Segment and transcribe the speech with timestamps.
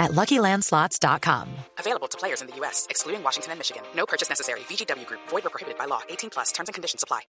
[0.00, 1.48] at LuckyLandSlots.com.
[1.78, 3.82] Available to players in the U.S., excluding Washington and Michigan.
[3.94, 4.60] No purchase necessary.
[4.60, 5.20] VGW Group.
[5.28, 6.00] Void or prohibited by law.
[6.08, 6.50] 18 plus.
[6.50, 7.20] Terms and conditions apply.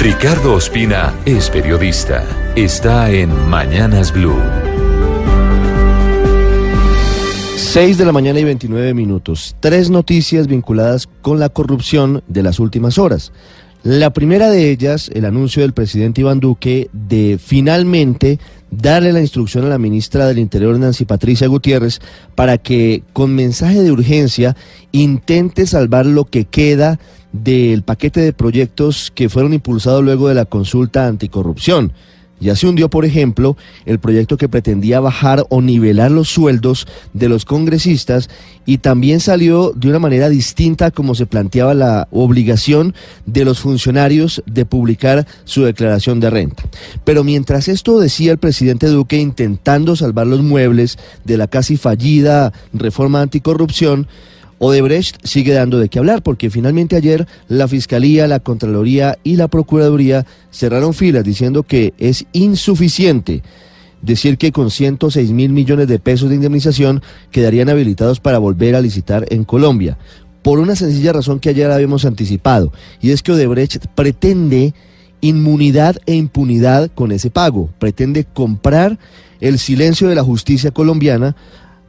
[0.00, 2.24] Ricardo Ospina es periodista.
[2.54, 4.40] Está en Mañanas Blue.
[7.56, 9.56] 6 de la mañana y 29 minutos.
[9.60, 13.32] Tres noticias vinculadas con la corrupción de las últimas horas.
[13.90, 18.38] La primera de ellas, el anuncio del presidente Iván Duque de finalmente
[18.70, 21.98] darle la instrucción a la ministra del Interior, Nancy Patricia Gutiérrez,
[22.34, 24.54] para que con mensaje de urgencia
[24.92, 27.00] intente salvar lo que queda
[27.32, 31.94] del paquete de proyectos que fueron impulsados luego de la consulta anticorrupción.
[32.40, 37.28] Ya se hundió, por ejemplo, el proyecto que pretendía bajar o nivelar los sueldos de
[37.28, 38.30] los congresistas
[38.64, 42.94] y también salió de una manera distinta como se planteaba la obligación
[43.26, 46.62] de los funcionarios de publicar su declaración de renta.
[47.04, 52.52] Pero mientras esto decía el presidente Duque intentando salvar los muebles de la casi fallida
[52.72, 54.06] reforma anticorrupción,
[54.58, 59.48] Odebrecht sigue dando de qué hablar porque finalmente ayer la Fiscalía, la Contraloría y la
[59.48, 63.42] Procuraduría cerraron filas diciendo que es insuficiente
[64.02, 68.80] decir que con 106 mil millones de pesos de indemnización quedarían habilitados para volver a
[68.80, 69.98] licitar en Colombia.
[70.42, 74.72] Por una sencilla razón que ayer habíamos anticipado, y es que Odebrecht pretende
[75.20, 78.98] inmunidad e impunidad con ese pago, pretende comprar
[79.40, 81.36] el silencio de la justicia colombiana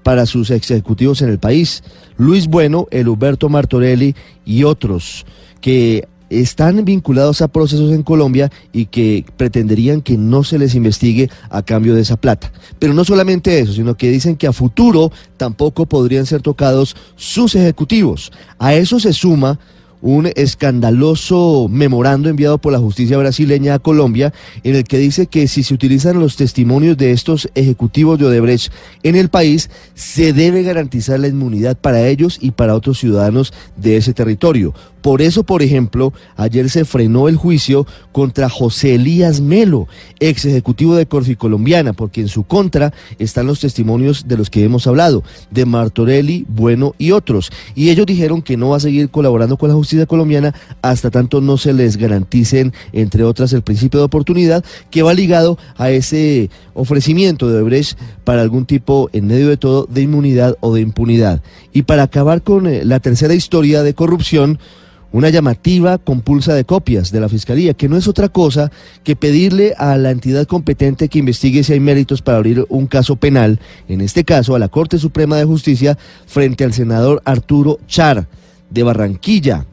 [0.09, 1.83] para sus ejecutivos en el país.
[2.17, 5.23] Luis Bueno, el Huberto Martorelli y otros
[5.61, 11.29] que están vinculados a procesos en Colombia y que pretenderían que no se les investigue
[11.51, 12.51] a cambio de esa plata.
[12.79, 17.53] Pero no solamente eso, sino que dicen que a futuro tampoco podrían ser tocados sus
[17.53, 18.31] ejecutivos.
[18.57, 19.59] A eso se suma
[20.01, 24.33] un escandaloso memorando enviado por la justicia brasileña a Colombia
[24.63, 28.71] en el que dice que si se utilizan los testimonios de estos ejecutivos de Odebrecht
[29.03, 33.97] en el país, se debe garantizar la inmunidad para ellos y para otros ciudadanos de
[33.97, 34.73] ese territorio.
[35.01, 39.87] Por eso, por ejemplo, ayer se frenó el juicio contra José Elías Melo,
[40.19, 44.63] ex ejecutivo de Corfi Colombiana, porque en su contra están los testimonios de los que
[44.63, 47.49] hemos hablado, de Martorelli, Bueno y otros.
[47.75, 51.41] Y ellos dijeron que no va a seguir colaborando con la justicia colombiana hasta tanto
[51.41, 56.49] no se les garanticen, entre otras, el principio de oportunidad, que va ligado a ese
[56.73, 61.41] ofrecimiento de Brecht para algún tipo, en medio de todo, de inmunidad o de impunidad.
[61.73, 64.59] Y para acabar con eh, la tercera historia de corrupción,
[65.11, 68.71] una llamativa compulsa de copias de la Fiscalía, que no es otra cosa
[69.03, 73.15] que pedirle a la entidad competente que investigue si hay méritos para abrir un caso
[73.15, 78.27] penal, en este caso a la Corte Suprema de Justicia, frente al senador Arturo Char
[78.69, 79.65] de Barranquilla,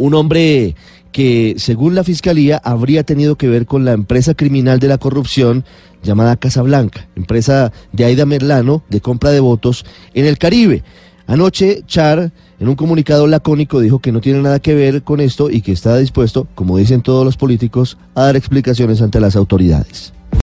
[0.00, 0.74] un hombre
[1.12, 5.64] que, según la Fiscalía, habría tenido que ver con la empresa criminal de la corrupción
[6.02, 9.84] llamada Casablanca, empresa de Aida Merlano de compra de votos
[10.14, 10.82] en el Caribe.
[11.26, 15.50] Anoche, Char, en un comunicado lacónico, dijo que no tiene nada que ver con esto
[15.50, 20.14] y que está dispuesto, como dicen todos los políticos, a dar explicaciones ante las autoridades.